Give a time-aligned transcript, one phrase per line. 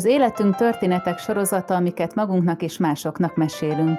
[0.00, 3.98] Az életünk történetek sorozata, amiket magunknak és másoknak mesélünk.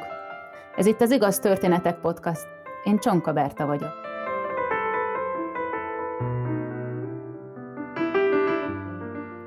[0.76, 2.48] Ez itt az Igaz Történetek Podcast.
[2.84, 3.92] Én Csonka Berta vagyok.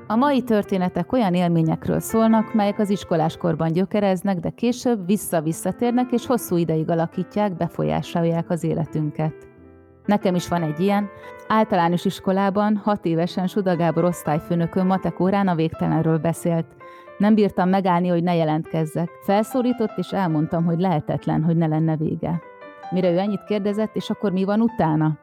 [0.07, 6.57] A mai történetek olyan élményekről szólnak, melyek az iskoláskorban gyökereznek, de később vissza-visszatérnek és hosszú
[6.57, 9.54] ideig alakítják, befolyásolják az életünket.
[10.05, 11.09] Nekem is van egy ilyen.
[11.47, 16.65] Általános iskolában, hat évesen Suda Gábor osztályfőnökön matek órán a végtelenről beszélt.
[17.17, 19.09] Nem bírtam megállni, hogy ne jelentkezzek.
[19.23, 22.41] Felszólított, és elmondtam, hogy lehetetlen, hogy ne lenne vége.
[22.89, 25.17] Mire ő ennyit kérdezett, és akkor mi van utána?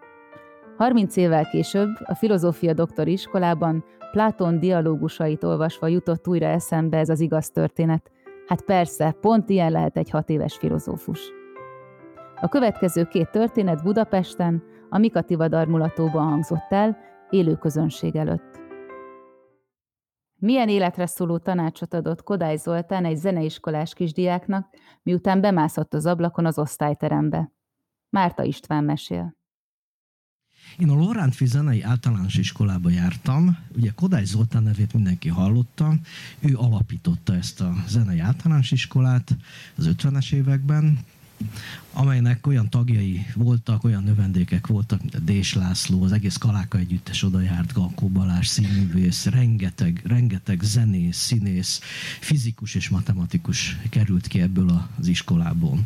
[0.77, 7.21] 30 évvel később a filozófia doktori iskolában Platon dialógusait olvasva jutott újra eszembe ez az
[7.21, 8.11] igaz történet.
[8.47, 11.42] Hát persze, pont ilyen lehet egy hat éves filozófus.
[12.43, 16.99] A következő két történet Budapesten, a Mikati Vadarmulatóban hangzott el,
[17.31, 18.61] élő közönség előtt.
[20.39, 24.69] Milyen életre szóló tanácsot adott Kodály Zoltán egy zeneiskolás kisdiáknak,
[25.03, 27.53] miután bemászott az ablakon az osztályterembe?
[28.09, 29.37] Márta István mesél.
[30.79, 35.95] Én a Lorántfi zenei általános iskolába jártam, ugye Kodály Zoltán nevét mindenki hallotta,
[36.41, 39.37] ő alapította ezt a zenei általános iskolát
[39.77, 40.99] az 50-es években,
[41.93, 47.23] amelynek olyan tagjai voltak, olyan növendékek voltak, mint a Dés László, az egész Kaláka együttes
[47.23, 51.81] oda járt, Galkó Balázs, színművész, rengeteg, rengeteg zenész, színész,
[52.21, 55.81] fizikus és matematikus került ki ebből az iskolából.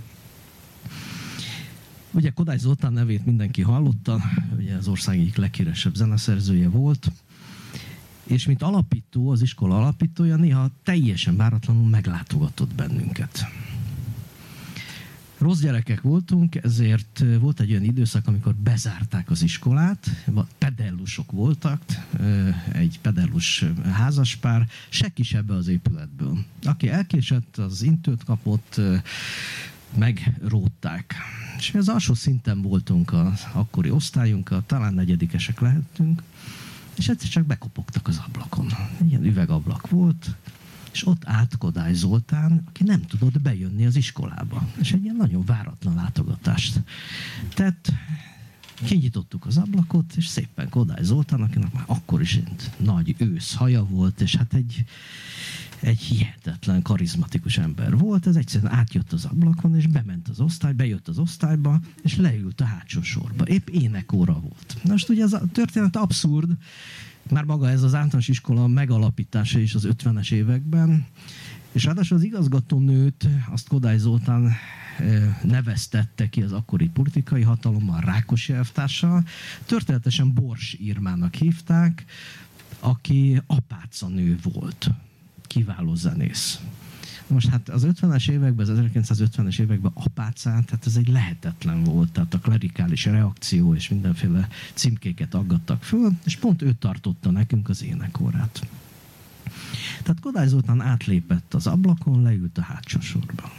[2.11, 4.21] Ugye Kodály Zoltán nevét mindenki hallotta,
[4.59, 7.13] ugye az ország egyik leghíresebb zeneszerzője volt,
[8.27, 13.47] és mint alapító, az iskola alapítója néha teljesen váratlanul meglátogatott bennünket.
[15.39, 20.25] Rossz gyerekek voltunk, ezért volt egy olyan időszak, amikor bezárták az iskolát,
[20.59, 21.83] pedellusok voltak,
[22.73, 26.39] egy pedellus házaspár, se ebbe az épületből.
[26.63, 28.81] Aki elkésett, az intőt kapott,
[29.99, 31.15] megrótták.
[31.59, 36.23] És az alsó szinten voltunk az akkori osztályunkkal, talán negyedikesek lehettünk,
[36.97, 38.67] és egyszer csak bekopogtak az ablakon.
[39.09, 40.35] Ilyen üvegablak volt,
[40.97, 44.69] és ott állt Kodály Zoltán, aki nem tudott bejönni az iskolába.
[44.81, 46.81] És egy ilyen nagyon váratlan látogatást
[47.55, 47.93] tett.
[48.85, 53.85] Kinyitottuk az ablakot, és szépen Kodály Zoltán, akinek már akkor is egy nagy ősz haja
[53.85, 54.85] volt, és hát egy,
[55.81, 61.09] egy hihetetlen karizmatikus ember volt, ez egyszerűen átjött az ablakon, és bement az osztály, bejött
[61.09, 63.45] az osztályba, és leült a hátsó sorba.
[63.45, 64.77] Épp énekóra volt.
[64.85, 66.51] Most ugye ez a történet abszurd,
[67.31, 71.07] már maga ez az általános iskola megalapítása is az 50-es években,
[71.73, 74.53] és ráadásul az igazgatónőt, azt Kodály Zoltán
[74.99, 79.23] eh, neveztette ki az akkori politikai hatalommal, Rákosi elvtársa.
[79.65, 82.05] Történetesen Bors Irmának hívták,
[82.81, 84.91] aki apáca nő volt.
[85.43, 86.61] Kiváló zenész.
[87.27, 92.35] Most hát az 50-es években, az 1950-es években apácán, tehát ez egy lehetetlen volt, tehát
[92.35, 98.67] a klerikális reakció és mindenféle címkéket aggattak föl, és pont ő tartotta nekünk az énekórát.
[100.03, 103.53] Tehát Kodály Zoltán átlépett az ablakon, leült a hátsó sorba.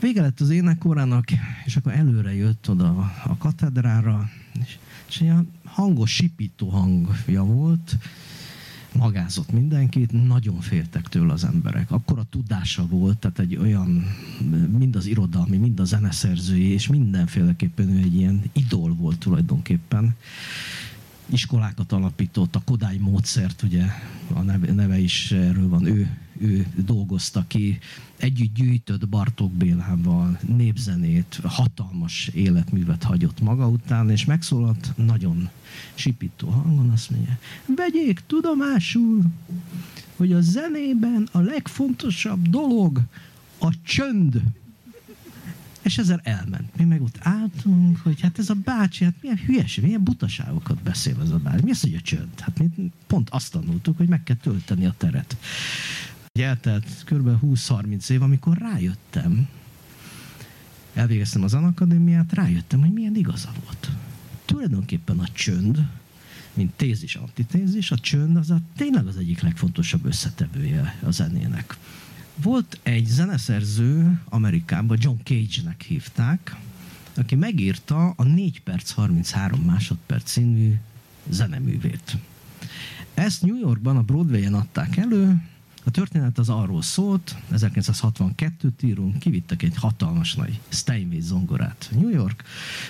[0.00, 1.24] Vége lett az énekórának,
[1.64, 4.30] és akkor előre jött oda a katedrára,
[4.62, 4.78] és,
[5.08, 7.96] és a hangos sipító hangja volt,
[8.96, 11.90] magázott mindenkit, nagyon féltek tőle az emberek.
[11.90, 14.04] Akkor a tudása volt, tehát egy olyan,
[14.78, 20.14] mind az irodalmi, mind a zeneszerzői, és mindenféleképpen ő egy ilyen idol volt tulajdonképpen
[21.26, 23.84] iskolákat alapított, a Kodály módszert, ugye
[24.32, 26.10] a neve, neve is erről van, ő,
[26.40, 27.78] ő dolgozta ki,
[28.16, 35.48] együtt gyűjtött Bartók Bélával népzenét, hatalmas életművet hagyott maga után, és megszólalt nagyon
[35.94, 37.38] sipító hangon, azt mondja,
[37.76, 39.22] vegyék tudomásul,
[40.16, 43.00] hogy a zenében a legfontosabb dolog
[43.58, 44.42] a csönd.
[45.82, 46.76] És ezzel elment.
[46.76, 51.20] Mi meg ott álltunk, hogy hát ez a bácsi, hát milyen hülyeség, milyen butaságokat beszél
[51.22, 51.64] ez a bácsi.
[51.64, 52.40] Mi az, hogy a csönd?
[52.40, 55.36] Hát mi pont azt tanultuk, hogy meg kell tölteni a teret.
[56.40, 57.28] Eltelt kb.
[57.42, 59.48] 20-30 év, amikor rájöttem,
[60.94, 63.90] elvégeztem az anakadémiát, rájöttem, hogy milyen igaza volt.
[64.44, 65.86] Tulajdonképpen a csönd,
[66.54, 71.76] mint tézis, antitézis, a csönd az a, tényleg az egyik legfontosabb összetevője a zenének.
[72.36, 76.56] Volt egy zeneszerző Amerikában, John Cage-nek hívták,
[77.14, 80.74] aki megírta a 4 perc 33 másodperc színű
[81.28, 82.16] zeneművét.
[83.14, 85.42] Ezt New Yorkban a Broadway-en adták elő,
[85.86, 92.44] a történet az arról szólt, 1962-t írunk, kivittek egy hatalmas nagy Steinway zongorát New York,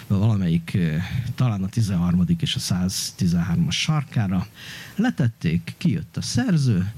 [0.06, 1.04] valamelyik eh,
[1.34, 2.25] talán a 13.
[2.38, 4.46] és a 113-as sarkára,
[4.94, 6.93] letették, kijött a szerző,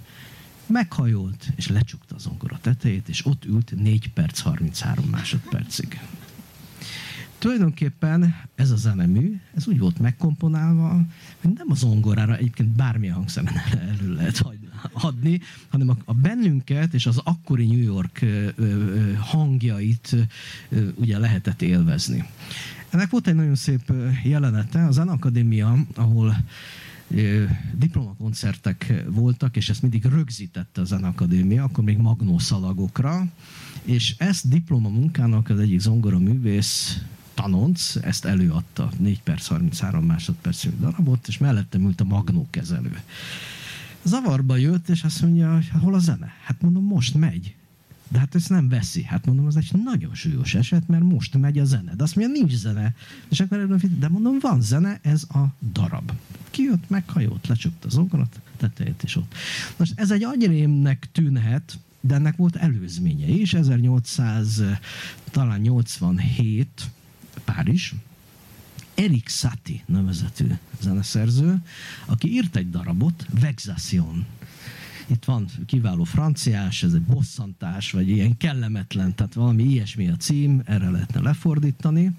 [0.66, 6.00] Meghajolt, és lecsukta az zongora tetejét, és ott ült 4 perc 33 másodpercig.
[7.38, 11.00] Tulajdonképpen ez a zenemű, ez úgy volt megkomponálva,
[11.40, 13.54] hogy nem az zongorára egyébként bármilyen hangszeren
[13.90, 14.38] elő lehet
[14.92, 18.24] adni, hanem a bennünket és az akkori New York
[19.18, 20.16] hangjait
[20.94, 22.24] ugye lehetett élvezni.
[22.90, 23.92] Ennek volt egy nagyon szép
[24.24, 26.36] jelenete, a Zenakadémia, ahol
[27.72, 33.26] diplomakoncertek voltak, és ezt mindig rögzítette a Zenakadémia, akkor még magnószalagokra,
[33.84, 37.00] és ezt diplomamunkának az egyik zongora művész
[37.34, 43.00] Tanonc ezt előadta, 4 perc 33 másodpercű darabot, és mellettem ült a magnó kezelő.
[44.02, 46.32] Zavarba jött, és azt mondja, hogy hol a zene?
[46.44, 47.54] Hát mondom, most megy.
[48.08, 49.02] De hát ezt nem veszi.
[49.02, 51.94] Hát mondom, az egy nagyon súlyos eset, mert most megy a zene.
[51.94, 52.94] De azt mondja, nincs zene.
[53.28, 56.12] És akkor de mondom, van zene, ez a darab.
[56.50, 59.34] Kijött, meghajolt, lecsukta az zongorat, tetejét is ott.
[59.76, 64.62] Most ez egy agyrémnek tűnhet, de ennek volt előzménye is, 1800,
[65.30, 66.90] talán 87,
[67.44, 67.92] Párizs,
[68.98, 70.46] Erik Satie nevezetű
[70.80, 71.58] zeneszerző,
[72.06, 74.26] aki írt egy darabot, Vexation.
[75.06, 80.62] Itt van kiváló franciás, ez egy bosszantás, vagy ilyen kellemetlen, tehát valami ilyesmi a cím,
[80.64, 82.10] erre lehetne lefordítani.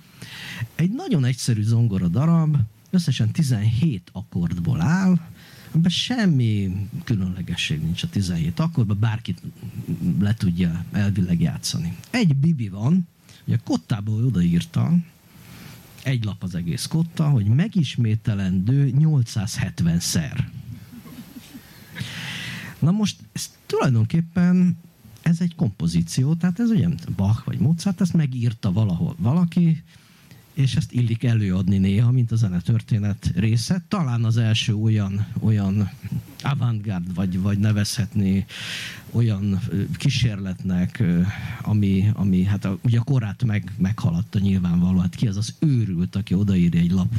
[0.76, 2.58] Egy nagyon egyszerű zongora darab,
[2.90, 5.20] összesen 17 akkordból áll,
[5.76, 9.42] ebben semmi különlegesség nincs a 17 akkordban, bárkit
[10.20, 11.98] le tudja elvileg játszani.
[12.10, 13.08] Egy bibi van,
[13.46, 14.94] Ugye Kottából odaírta,
[16.04, 20.40] egy lap az egész kotta, hogy megismételendő 870-szer.
[22.80, 24.78] Na most ez tulajdonképpen
[25.22, 29.84] ez egy kompozíció, tehát ez ugye Bach vagy Mozart, ezt megírta valahol valaki,
[30.60, 33.84] és ezt illik előadni néha, mint a zenetörténet része.
[33.88, 35.90] Talán az első olyan, olyan
[36.42, 38.46] avantgárd, vagy, vagy nevezhetné
[39.12, 39.60] olyan
[39.98, 41.04] kísérletnek,
[41.62, 45.02] ami, ami hát a, ugye a korát meg, meghaladta nyilvánvalóan.
[45.02, 47.14] Hát ki az az őrült, aki odaírja egy lap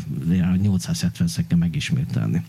[0.61, 2.45] 870 szekke megismételni.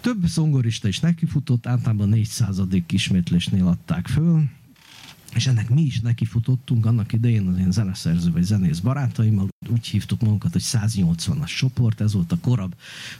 [0.00, 2.60] Több zongorista is nekifutott, általában 400.
[2.88, 4.42] ismétlésnél adták föl,
[5.36, 10.20] és ennek mi is nekifutottunk annak idején az én zeneszerző vagy zenész barátaimmal, úgy hívtuk
[10.20, 12.74] magunkat, hogy 180-as csoport, ez volt a korab,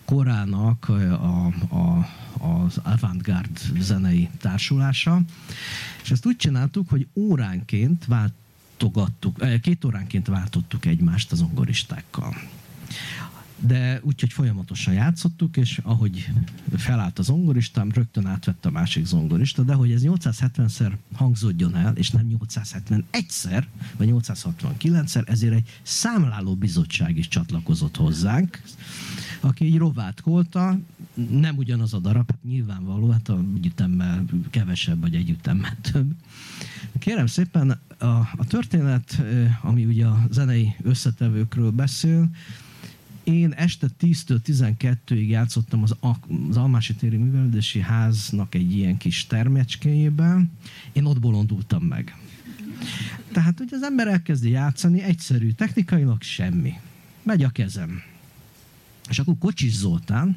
[0.05, 2.09] korának a, a,
[2.39, 5.21] az avantgárd zenei társulása,
[6.03, 12.37] és ezt úgy csináltuk, hogy óránként váltogattuk, eh, két óránként váltottuk egymást az ongoristákkal
[13.61, 16.31] de úgyhogy folyamatosan játszottuk, és ahogy
[16.77, 22.11] felállt az zongoristám, rögtön átvette a másik zongorista, de hogy ez 870-szer hangzódjon el, és
[22.11, 23.65] nem 871-szer,
[23.97, 28.63] vagy 869-szer, ezért egy számláló bizottság is csatlakozott hozzánk,
[29.41, 30.79] aki így rovátkolta,
[31.31, 36.15] nem ugyanaz a darab, hát nyilvánvaló, hát a együttemmel kevesebb, vagy együttemmel több.
[36.99, 38.07] Kérem szépen, a,
[38.37, 39.23] a történet,
[39.63, 42.31] ami ugye a zenei összetevőkről beszél,
[43.27, 45.97] én este 10-től 12-ig játszottam az,
[46.49, 50.51] az Almási téri művelődési háznak egy ilyen kis termecskéjében.
[50.93, 52.17] Én ott bolondultam meg.
[53.33, 56.73] Tehát, hogy az ember elkezdi játszani, egyszerű, technikailag semmi.
[57.23, 58.03] Megy a kezem.
[59.09, 60.37] És akkor Kocsis Zoltán,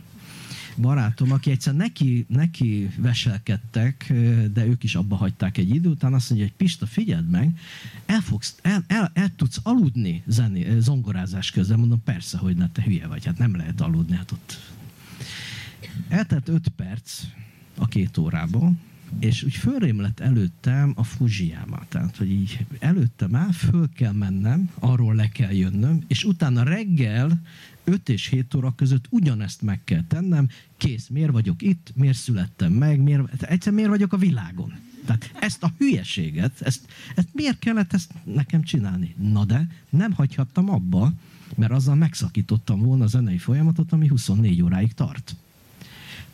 [0.79, 4.13] barátom, aki egyszer neki, neki veselkedtek,
[4.53, 7.57] de ők is abba hagyták egy idő után, azt mondja, hogy Pista, figyeld meg,
[8.05, 11.79] el, fogsz, el, el, el tudsz aludni zené, zongorázás közben.
[11.79, 14.59] Mondom, persze, hogy ne, te hülye vagy, hát nem lehet aludni, hát ott.
[16.07, 17.23] Eltelt öt perc
[17.77, 18.73] a két órából,
[19.19, 21.79] és úgy fölrém lett előttem a Fujiyama.
[21.87, 27.41] Tehát, hogy így előttem áll, föl kell mennem, arról le kell jönnöm, és utána reggel
[27.89, 32.71] 5 és 7 óra között ugyanezt meg kell tennem, kész, miért vagyok itt, miért születtem
[32.71, 34.73] meg, miért, egyszer miért vagyok a világon.
[35.05, 39.15] Tehát ezt a hülyeséget, ezt, ezt miért kellett ezt nekem csinálni?
[39.17, 41.13] Na de nem hagyhattam abba,
[41.55, 45.35] mert azzal megszakítottam volna a zenei folyamatot, ami 24 óráig tart.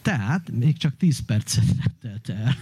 [0.01, 1.65] Tehát még csak 10 percet
[2.01, 2.55] telt el,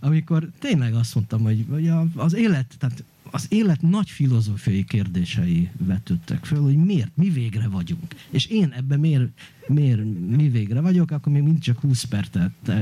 [0.00, 6.62] amikor tényleg azt mondtam, hogy az élet, tehát az élet nagy filozófiai kérdései vetődtek föl,
[6.62, 8.14] hogy miért, mi végre vagyunk.
[8.30, 9.28] És én ebben miért,
[9.66, 10.04] miért
[10.36, 12.04] mi végre vagyok, akkor még mindig csak 20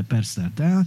[0.07, 0.87] perc telt el.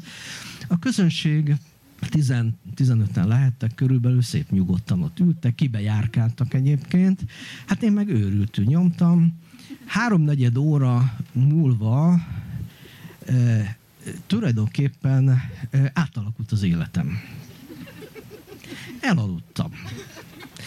[0.68, 1.56] A közönség
[2.02, 7.22] 10-15-en lehettek körülbelül, szép nyugodtan ott ültek, kibe járkáltak egyébként.
[7.66, 9.40] Hát én meg őrültül nyomtam.
[9.86, 12.20] Háromnegyed óra múlva
[13.26, 13.78] e,
[14.28, 17.18] tulajdonképpen e, átalakult az életem
[19.04, 19.72] elaludtam.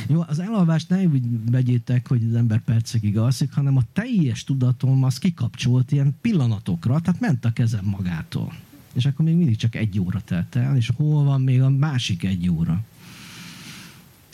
[0.09, 5.05] Jó, az elalvást ne úgy vegyétek, hogy az ember percekig alszik, hanem a teljes tudatom
[5.05, 8.53] az kikapcsolt ilyen pillanatokra, tehát ment a kezem magától.
[8.93, 12.25] És akkor még mindig csak egy óra telt el, és hol van még a másik
[12.25, 12.85] egy óra?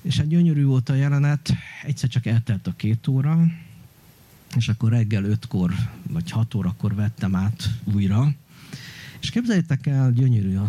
[0.03, 3.47] És egy gyönyörű volt a jelenet, egyszer csak eltelt a két óra,
[4.57, 5.73] és akkor reggel ötkor
[6.09, 8.35] vagy hat órakor vettem át újra.
[9.21, 10.69] És képzeljétek el, gyönyörű a,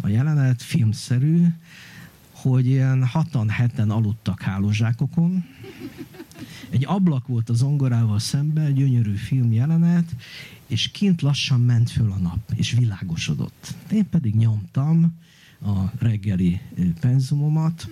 [0.00, 1.46] a jelenet, filmszerű,
[2.42, 5.44] hogy ilyen hatan, heten aludtak hálózsákokon.
[6.70, 10.16] Egy ablak volt az zongorával szemben, gyönyörű film jelenet,
[10.66, 13.74] és kint lassan ment föl a nap, és világosodott.
[13.90, 15.18] Én pedig nyomtam
[15.64, 16.60] a reggeli
[17.00, 17.88] penzumomat,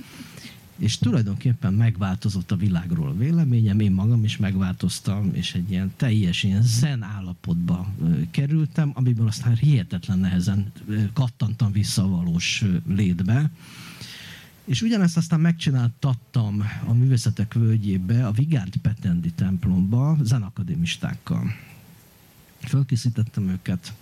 [0.76, 6.42] és tulajdonképpen megváltozott a világról a véleményem, én magam is megváltoztam, és egy ilyen teljes
[6.42, 7.94] ilyen zen állapotba
[8.30, 10.72] kerültem, amiből aztán hihetetlen nehezen
[11.12, 13.50] kattantam vissza a valós létbe.
[14.64, 21.54] És ugyanezt aztán megcsináltattam a művészetek völgyébe, a Vigárd Petendi templomba zenakadémistákkal.
[22.60, 23.94] Fölkészítettem őket,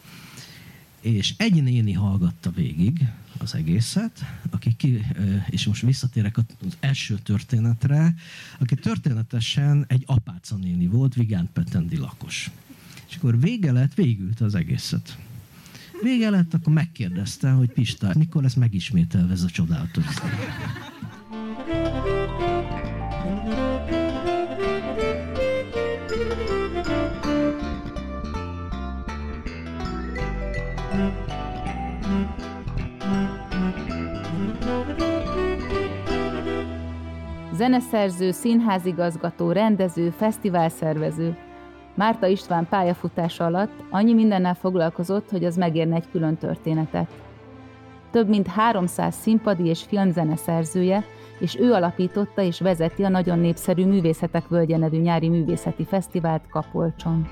[1.00, 5.06] és egy néni hallgatta végig az egészet, aki ki,
[5.48, 8.14] és most visszatérek az első történetre,
[8.58, 12.50] aki történetesen egy apáca néni volt, Vigán Petendi lakos.
[13.08, 15.18] És akkor vége lett, végült az egészet.
[16.02, 20.04] Vége lett, akkor megkérdezte, hogy Pista, mikor lesz megismételve ez a csodálatos
[37.52, 41.47] Zeneszerző, színházigazgató, rendező, fesztiválszervező.
[41.98, 47.10] Márta István pályafutása alatt annyi mindennel foglalkozott, hogy az megérne egy külön történetet.
[48.10, 51.04] Több mint 300 színpadi és filmzeneszerzője,
[51.38, 57.26] és ő alapította és vezeti a nagyon népszerű Művészetek Völgye nevű nyári művészeti fesztivált Kapolcson.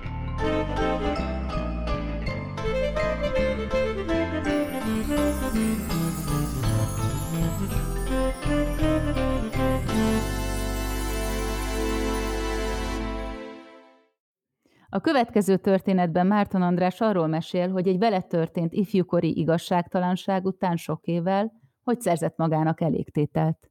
[14.96, 21.04] A következő történetben Márton András arról mesél, hogy egy vele történt ifjúkori igazságtalanság után sok
[21.04, 23.70] évvel, hogy szerzett magának elégtételt.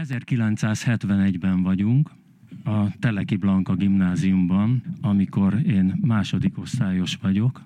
[0.00, 2.10] 1971-ben vagyunk,
[2.64, 7.62] a Teleki Blanka gimnáziumban, amikor én második osztályos vagyok,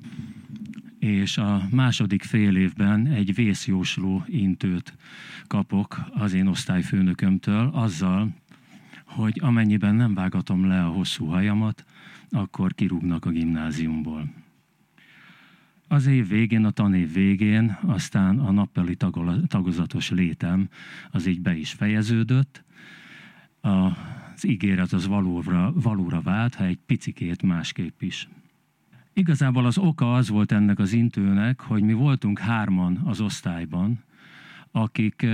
[0.99, 4.97] és a második fél évben egy vészjósló intőt
[5.47, 8.29] kapok az én osztályfőnökömtől, azzal,
[9.15, 11.85] hogy amennyiben nem vágatom le a hosszú hajamat,
[12.31, 14.33] akkor kirúgnak a gimnáziumból.
[15.89, 18.97] Az év végén, a tanév végén, aztán a nappali
[19.47, 20.69] tagozatos létem
[21.11, 22.65] az így be is fejeződött.
[23.61, 28.29] Az ígéret az valóra, valóra vált, ha egy picikét másképp is.
[29.13, 34.05] Igazából az oka az volt ennek az intőnek, hogy mi voltunk hárman az osztályban,
[34.71, 35.27] akik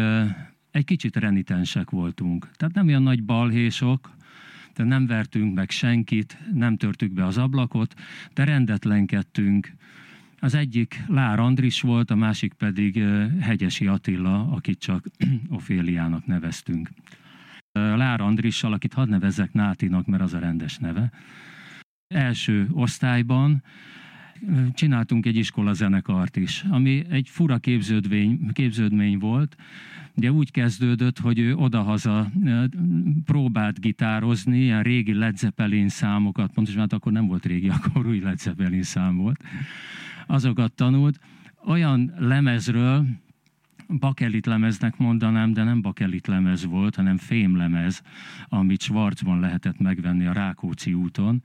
[0.71, 2.51] egy kicsit renitensek voltunk.
[2.57, 4.17] Tehát nem olyan nagy balhésok,
[4.75, 7.95] de nem vertünk meg senkit, nem törtük be az ablakot,
[8.35, 9.73] de rendetlenkedtünk.
[10.41, 13.03] Az egyik Lár Andris volt, a másik pedig
[13.41, 15.07] Hegyesi Attila, akit csak
[15.49, 16.91] Oféliának neveztünk.
[17.73, 21.11] Lár Andrissal, akit hadd nevezzek Nátinak, mert az a rendes neve.
[22.15, 23.63] Első osztályban
[24.75, 29.57] csináltunk egy iskola zenekart is, ami egy fura képződmény, képződmény volt.
[30.17, 32.31] Ugye úgy kezdődött, hogy ő odahaza
[33.25, 38.21] próbált gitározni, ilyen régi Led Zeppelin számokat, pontosan hát akkor nem volt régi, akkor új
[38.21, 39.43] Led Zeppelin szám volt.
[40.27, 41.21] Azokat tanult.
[41.65, 43.07] Olyan lemezről,
[43.89, 48.03] bakelit lemeznek mondanám, de nem bakelit lemez volt, hanem fémlemez,
[48.49, 51.43] amit Schwarzban lehetett megvenni a Rákóczi úton.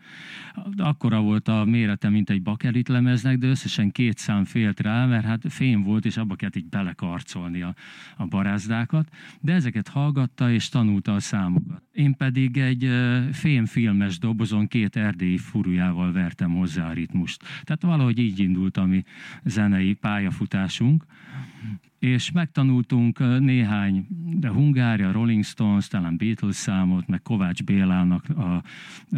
[0.78, 5.26] Akkora volt a mérete, mint egy bakelit lemeznek, de összesen két szám félt rá, mert
[5.26, 7.76] hát fém volt, és abba kellett így belekarcolni a,
[8.18, 9.10] a barázdákat,
[9.40, 11.82] de ezeket hallgatta és tanulta a számokat.
[11.92, 12.90] Én pedig egy
[13.32, 17.44] fémfilmes dobozon két erdélyi furujával vertem hozzá a ritmust.
[17.64, 19.04] Tehát valahogy így indult a mi
[19.44, 21.06] zenei pályafutásunk
[22.04, 24.06] és megtanultunk néhány,
[24.40, 28.64] de Hungária, Rolling Stones, talán Beatles számot, meg Kovács Bélának a,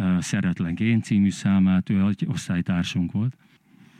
[0.00, 3.36] a Szeretlen Gén című számát, ő egy osztálytársunk volt.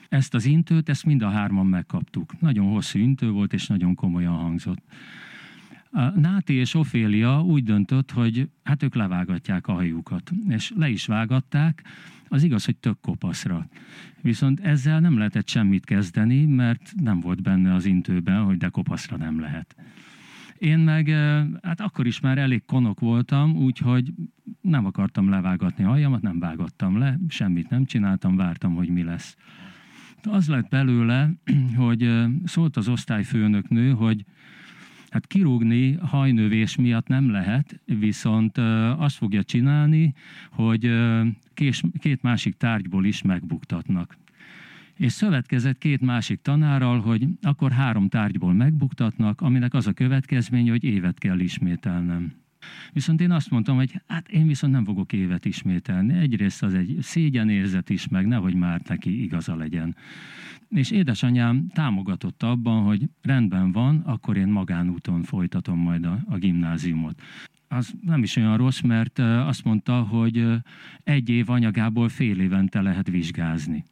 [0.09, 2.41] Ezt az intőt, ezt mind a hárman megkaptuk.
[2.41, 4.83] Nagyon hosszú intő volt, és nagyon komolyan hangzott.
[5.97, 11.07] A Náti és Ofélia úgy döntött, hogy hát ők levágatják a hajukat, és le is
[11.07, 11.83] vágatták,
[12.29, 13.69] az igaz, hogy tök kopaszra.
[14.21, 19.17] Viszont ezzel nem lehetett semmit kezdeni, mert nem volt benne az intőben, hogy de kopaszra
[19.17, 19.77] nem lehet.
[20.59, 21.09] Én meg
[21.63, 24.13] hát akkor is már elég konok voltam, úgyhogy
[24.61, 29.37] nem akartam levágatni a hajamat, nem vágattam le, semmit nem csináltam, vártam, hogy mi lesz.
[30.23, 31.31] Az lett belőle,
[31.77, 34.25] hogy szólt az osztályfőnöknő, hogy
[35.11, 38.59] Hát kirúgni hajnövés miatt nem lehet, viszont
[38.99, 40.15] azt fogja csinálni,
[40.51, 40.91] hogy
[41.99, 44.17] két másik tárgyból is megbuktatnak.
[44.97, 50.85] És szövetkezett két másik tanárral, hogy akkor három tárgyból megbuktatnak, aminek az a következménye, hogy
[50.85, 52.33] évet kell ismételnem.
[52.93, 56.19] Viszont én azt mondtam, hogy hát én viszont nem fogok évet ismételni.
[56.19, 59.97] Egyrészt az egy szégyenérzet is, meg nehogy már neki igaza legyen.
[60.69, 67.23] És édesanyám támogatott abban, hogy rendben van, akkor én magánúton folytatom majd a, a gimnáziumot
[67.69, 70.47] az nem is olyan rossz, mert azt mondta, hogy
[71.05, 73.85] egy év anyagából fél évente lehet vizsgázni.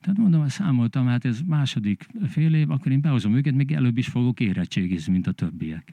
[0.00, 4.06] Tehát mondom, számoltam, hát ez második fél év, akkor én behozom őket, még előbb is
[4.06, 5.92] fogok érettségizni, mint a többiek.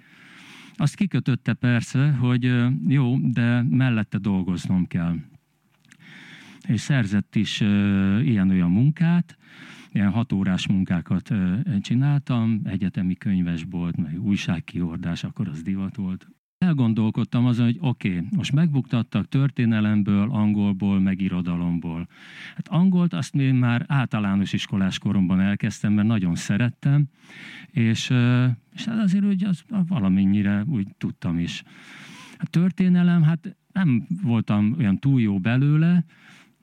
[0.82, 2.54] Azt kikötötte persze, hogy
[2.88, 5.16] jó, de mellette dolgoznom kell.
[6.68, 7.60] És szerzett is
[8.22, 9.38] ilyen-olyan munkát,
[9.92, 11.30] ilyen hatórás munkákat
[11.82, 16.28] csináltam, egyetemi könyvesbolt, meg újságkiordás, akkor az divat volt.
[16.62, 22.08] Elgondolkodtam azon, hogy oké, okay, most megbuktattak történelemből, angolból, meg irodalomból.
[22.56, 27.06] Hát angolt azt én már általános iskolás koromban elkezdtem, mert nagyon szerettem,
[27.68, 28.10] és,
[28.74, 31.64] és hát azért hogy az, valamennyire úgy tudtam is.
[32.38, 36.06] A történelem, hát nem voltam olyan túl jó belőle,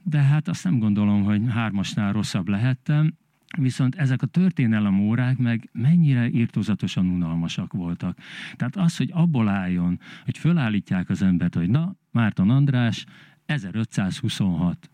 [0.02, 3.14] de hát azt nem gondolom, hogy hármasnál rosszabb lehettem.
[3.57, 8.19] Viszont ezek a történelem órák meg mennyire írtózatosan unalmasak voltak.
[8.57, 13.05] Tehát az, hogy abból álljon, hogy fölállítják az embert, hogy na, Márton András,
[13.47, 14.90] 1526.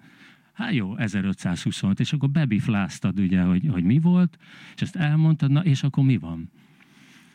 [0.53, 4.37] Hát jó, 1526, és akkor bebifláztad ugye, hogy, hogy mi volt,
[4.75, 6.51] és ezt elmondtad, na és akkor mi van?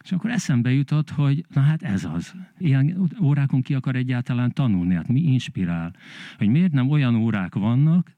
[0.03, 2.33] És akkor eszembe jutott, hogy na hát ez az.
[2.57, 5.95] Ilyen órákon ki akar egyáltalán tanulni, hát mi inspirál?
[6.37, 8.17] Hogy miért nem olyan órák vannak,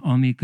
[0.00, 0.40] amik,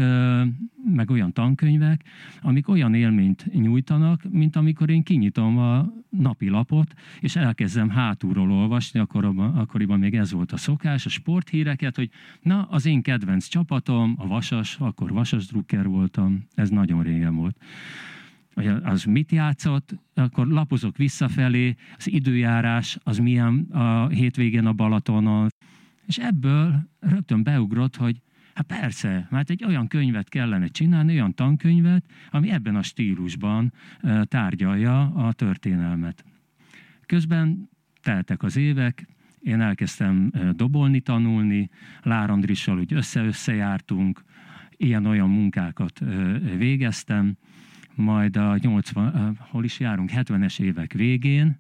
[0.94, 2.02] meg olyan tankönyvek,
[2.40, 9.00] amik olyan élményt nyújtanak, mint amikor én kinyitom a napi lapot, és elkezdem hátulról olvasni,
[9.00, 12.10] akkoriban, akkoriban még ez volt a szokás, a sporthíreket, hogy
[12.42, 17.56] na, az én kedvenc csapatom, a Vasas, akkor Vasas Drucker voltam, ez nagyon régen volt
[18.56, 25.48] hogy az mit játszott, akkor lapozok visszafelé, az időjárás, az milyen a hétvégén a Balatonon.
[26.06, 28.22] És ebből rögtön beugrott, hogy
[28.56, 33.72] Hát persze, mert egy olyan könyvet kellene csinálni, olyan tankönyvet, ami ebben a stílusban
[34.22, 36.24] tárgyalja a történelmet.
[37.06, 37.68] Közben
[38.02, 39.06] teltek az évek,
[39.40, 41.70] én elkezdtem dobolni, tanulni,
[42.02, 44.24] Lár Andrissal úgy össze-össze jártunk,
[44.76, 46.00] ilyen-olyan munkákat
[46.56, 47.36] végeztem,
[47.94, 51.56] majd a 80, hol is járunk, 70-es évek végén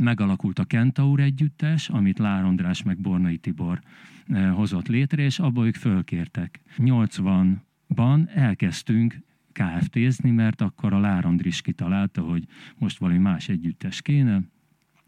[0.00, 3.80] megalakult a Kentaur együttes, amit Lár András meg Bornai Tibor
[4.26, 6.60] eh, hozott létre, és abból ők fölkértek.
[6.78, 9.16] 80-ban elkezdtünk
[9.52, 12.44] KFT-zni, mert akkor a Lár Andris kitalálta, hogy
[12.78, 14.40] most valami más együttes kéne,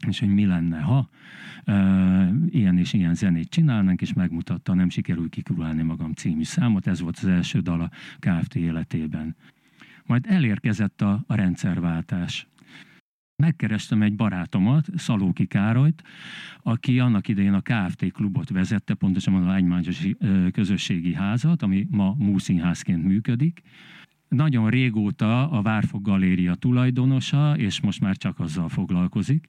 [0.09, 1.09] és hogy mi lenne, ha
[1.65, 1.75] e,
[2.49, 7.19] ilyen és ilyen zenét csinálnánk, és megmutatta, nem sikerül kikurálni magam című számot, ez volt
[7.19, 9.37] az első dal a KFT életében.
[10.07, 12.47] Majd elérkezett a, a rendszerváltás
[13.37, 16.03] megkerestem egy barátomat, Szalóki Károlyt,
[16.63, 20.07] aki annak idején a KFT klubot vezette, pontosan a Lánymányos
[20.53, 23.63] közösségi házat, ami ma múszínházként működik.
[24.29, 29.47] Nagyon régóta a Várfog Galéria tulajdonosa, és most már csak azzal foglalkozik.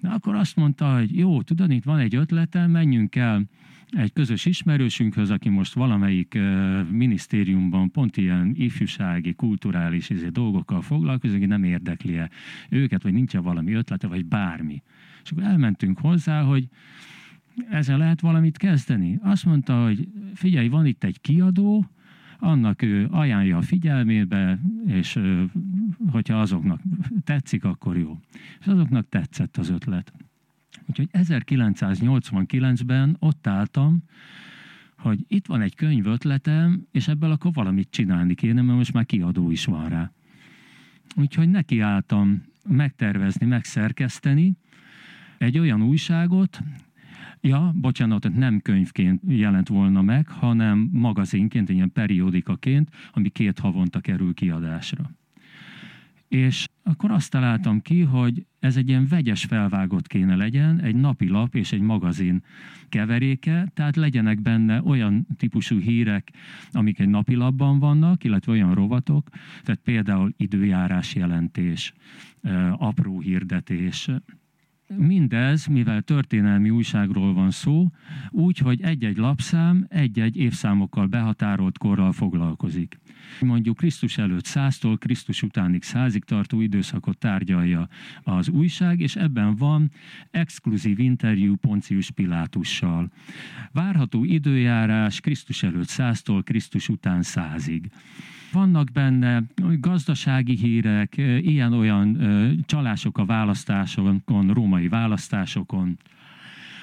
[0.00, 3.44] De akkor azt mondta, hogy jó, tudod, itt van egy ötletem, menjünk el
[3.90, 6.38] egy közös ismerősünkhöz, aki most valamelyik
[6.90, 12.30] minisztériumban pont ilyen ifjúsági, kulturális izé, dolgokkal foglalkozik, nem érdekli -e
[12.68, 14.82] őket, vagy nincs -e valami ötlete, vagy bármi.
[15.24, 16.68] És akkor elmentünk hozzá, hogy
[17.70, 19.18] ezzel lehet valamit kezdeni.
[19.22, 21.90] Azt mondta, hogy figyelj, van itt egy kiadó,
[22.38, 25.18] annak ő ajánlja a figyelmébe, és
[26.10, 26.80] hogyha azoknak
[27.24, 28.18] tetszik, akkor jó.
[28.60, 30.12] És azoknak tetszett az ötlet.
[30.86, 34.02] Úgyhogy 1989-ben ott álltam,
[34.98, 39.06] hogy itt van egy könyv ötletem, és ebből akkor valamit csinálni kéne, mert most már
[39.06, 40.12] kiadó is van rá.
[41.16, 44.56] Úgyhogy nekiálltam megtervezni, megszerkeszteni
[45.38, 46.60] egy olyan újságot,
[47.40, 54.34] ja, bocsánat, nem könyvként jelent volna meg, hanem magazinként, ilyen periódikaként, ami két havonta kerül
[54.34, 55.10] kiadásra.
[56.30, 61.28] És akkor azt találtam ki, hogy ez egy ilyen vegyes felvágott kéne legyen, egy napi
[61.28, 62.42] lap és egy magazin
[62.88, 66.32] keveréke, tehát legyenek benne olyan típusú hírek,
[66.72, 69.28] amik egy napi lapban vannak, illetve olyan rovatok,
[69.62, 71.92] tehát például időjárás jelentés,
[72.78, 74.08] apró hirdetés,
[74.96, 77.90] mindez, mivel történelmi újságról van szó,
[78.30, 82.98] úgy, hogy egy-egy lapszám egy-egy évszámokkal behatárolt korral foglalkozik.
[83.40, 87.88] Mondjuk Krisztus előtt száztól Krisztus utánig százig tartó időszakot tárgyalja
[88.22, 89.90] az újság, és ebben van
[90.30, 93.12] exkluzív interjú Poncius Pilátussal.
[93.72, 97.90] Várható időjárás Krisztus előtt száztól Krisztus után százig.
[98.52, 99.42] Vannak benne
[99.80, 102.18] gazdasági hírek, ilyen-olyan
[102.66, 105.98] csalások a választásokon, római választásokon,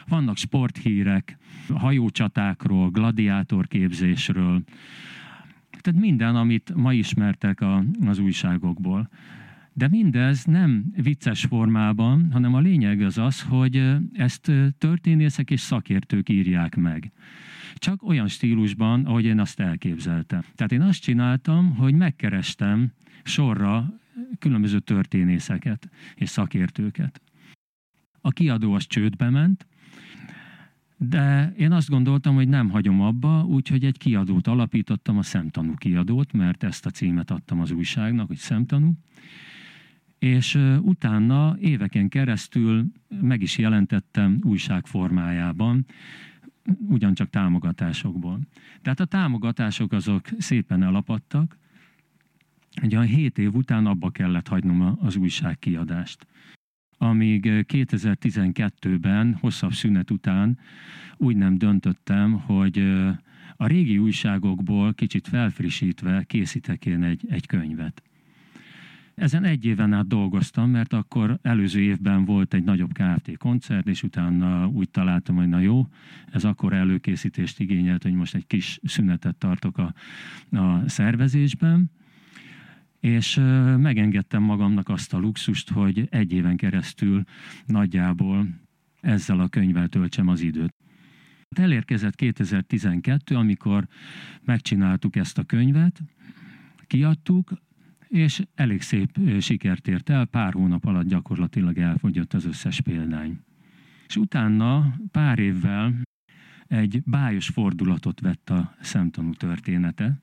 [0.07, 1.37] vannak sporthírek,
[1.75, 4.63] hajócsatákról, gladiátorképzésről,
[5.81, 9.09] tehát minden, amit ma ismertek a, az újságokból.
[9.77, 16.29] De mindez nem vicces formában, hanem a lényeg az az, hogy ezt történészek és szakértők
[16.29, 17.11] írják meg.
[17.75, 20.41] Csak olyan stílusban, ahogy én azt elképzeltem.
[20.55, 22.91] Tehát én azt csináltam, hogy megkerestem
[23.23, 23.99] sorra
[24.39, 27.21] különböző történészeket és szakértőket.
[28.21, 29.67] A kiadó az csődbe ment,
[30.97, 36.33] de én azt gondoltam, hogy nem hagyom abba, úgyhogy egy kiadót alapítottam, a Szemtanú kiadót,
[36.33, 38.91] mert ezt a címet adtam az újságnak, hogy Szemtanú.
[40.19, 42.85] És utána éveken keresztül
[43.21, 45.85] meg is jelentettem újság formájában,
[46.89, 48.39] ugyancsak támogatásokból.
[48.81, 51.57] Tehát a támogatások azok szépen elapadtak,
[52.83, 56.27] Ugye a hét év után abba kellett hagynom az újság kiadást
[56.97, 60.59] amíg 2012-ben, hosszabb szünet után
[61.17, 62.79] úgy nem döntöttem, hogy
[63.55, 68.01] a régi újságokból kicsit felfrissítve készítek én egy, egy könyvet.
[69.17, 74.03] Ezen egy éven át dolgoztam, mert akkor előző évben volt egy nagyobb KFT koncert, és
[74.03, 75.87] utána úgy találtam, hogy na jó,
[76.31, 79.93] ez akkor előkészítést igényelt, hogy most egy kis szünetet tartok a,
[80.57, 81.91] a szervezésben
[82.99, 83.35] és
[83.77, 87.23] megengedtem magamnak azt a luxust, hogy egy éven keresztül
[87.65, 88.47] nagyjából
[89.01, 90.73] ezzel a könyvvel töltsem az időt.
[91.55, 93.87] Elérkezett 2012, amikor
[94.41, 96.01] megcsináltuk ezt a könyvet,
[96.87, 97.65] kiadtuk,
[98.07, 103.39] és elég szép sikert ért el, pár hónap alatt gyakorlatilag elfogyott az összes példány.
[104.07, 106.01] És utána pár évvel
[106.67, 110.21] egy bájos fordulatot vett a szemtanú története,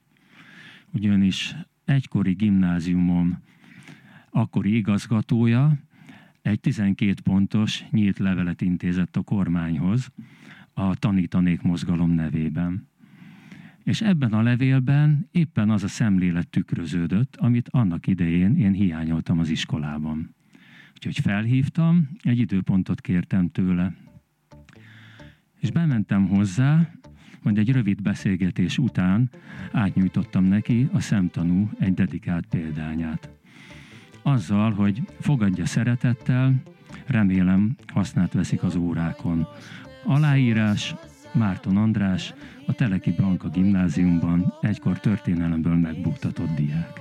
[0.92, 3.42] ugyanis egykori gimnáziumom
[4.30, 5.78] akkori igazgatója
[6.42, 10.10] egy 12 pontos nyílt levelet intézett a kormányhoz
[10.72, 12.88] a Tanítanék mozgalom nevében.
[13.84, 19.48] És ebben a levélben éppen az a szemlélet tükröződött, amit annak idején én hiányoltam az
[19.48, 20.34] iskolában.
[20.92, 23.94] Úgyhogy felhívtam, egy időpontot kértem tőle.
[25.60, 26.90] És bementem hozzá,
[27.42, 29.30] majd egy rövid beszélgetés után
[29.72, 33.30] átnyújtottam neki a szemtanú egy dedikált példányát.
[34.22, 36.62] Azzal, hogy fogadja szeretettel,
[37.06, 39.46] remélem hasznát veszik az órákon.
[40.04, 40.94] Aláírás
[41.34, 42.34] Márton András,
[42.66, 47.00] a Teleki Blanka gimnáziumban egykor történelemből megbuktatott diák.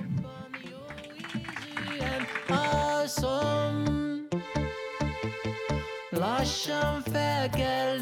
[6.10, 7.98] Lassan fel kell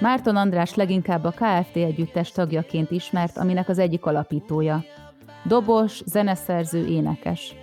[0.00, 4.84] Márton András leginkább a KFT együttes tagjaként ismert, aminek az egyik alapítója.
[5.44, 7.54] Dobos, zeneszerző, énekes.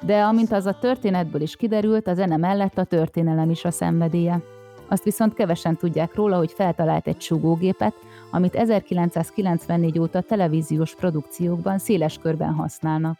[0.00, 4.42] De amint az a történetből is kiderült, a zene mellett a történelem is a szenvedélye.
[4.88, 7.94] Azt viszont kevesen tudják róla, hogy feltalált egy sugógépet,
[8.30, 13.18] amit 1994 óta televíziós produkciókban széles körben használnak.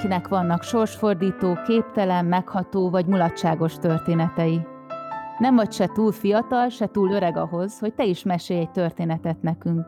[0.00, 4.60] Mindenkinek vannak sorsfordító, képtelen, megható vagy mulatságos történetei.
[5.38, 9.42] Nem vagy se túl fiatal, se túl öreg ahhoz, hogy te is mesélj egy történetet
[9.42, 9.86] nekünk.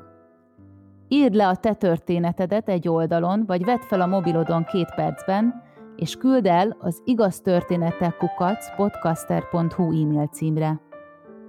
[1.08, 5.62] Írd le a te történetedet egy oldalon, vagy vedd fel a mobilodon két percben,
[5.96, 10.80] és küld el az igaz történetek kukac podcaster.hu e-mail címre.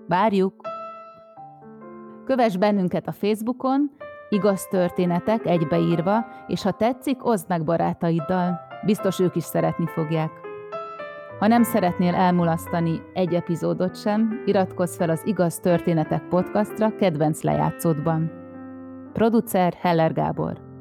[0.07, 0.55] Várjuk!
[2.25, 3.91] Kövess bennünket a Facebookon,
[4.33, 8.59] Igaz történetek egybeírva, és ha tetszik, oszd meg barátaiddal.
[8.85, 10.31] Biztos ők is szeretni fogják.
[11.39, 18.31] Ha nem szeretnél elmulasztani egy epizódot sem, iratkozz fel az Igaz Történetek podcastra kedvenc lejátszódban.
[19.13, 20.72] Producer Heller Gábor